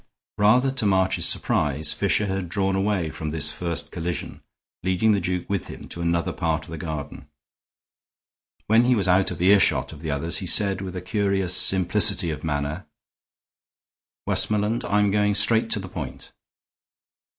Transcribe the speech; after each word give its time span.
Rather 0.39 0.71
to 0.71 0.87
March's 0.87 1.27
surprise, 1.27 1.93
Fisher 1.93 2.25
had 2.25 2.49
drawn 2.49 2.75
away 2.75 3.11
from 3.11 3.29
this 3.29 3.51
first 3.51 3.91
collision, 3.91 4.41
leading 4.81 5.11
the 5.11 5.19
duke 5.21 5.47
with 5.47 5.65
him 5.67 5.87
to 5.87 6.01
another 6.01 6.33
part 6.33 6.63
of 6.65 6.71
the 6.71 6.77
garden. 6.79 7.27
When 8.65 8.85
he 8.85 8.95
was 8.95 9.07
out 9.07 9.29
of 9.29 9.39
earshot 9.39 9.93
of 9.93 10.01
the 10.01 10.09
others 10.09 10.39
he 10.39 10.47
said, 10.47 10.81
with 10.81 10.95
a 10.95 11.01
curious 11.03 11.55
simplicity 11.55 12.31
of 12.31 12.43
manner: 12.43 12.87
"Westmoreland, 14.25 14.83
I 14.85 15.01
am 15.01 15.11
going 15.11 15.35
straight 15.35 15.69
to 15.69 15.79
the 15.79 15.87
point." 15.87 16.31